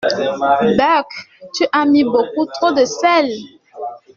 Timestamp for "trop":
2.55-2.71